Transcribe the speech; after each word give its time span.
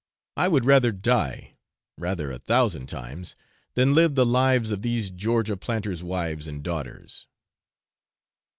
I 0.35 0.47
would 0.47 0.65
rather 0.65 0.91
die 0.91 1.57
rather 1.95 2.31
a 2.31 2.39
thousand 2.39 2.87
times 2.87 3.35
than 3.75 3.93
live 3.93 4.15
the 4.15 4.25
lives 4.25 4.71
of 4.71 4.81
these 4.81 5.11
Georgia 5.11 5.55
planters' 5.55 6.03
wives 6.03 6.47
and 6.47 6.63
daughters. 6.63 7.27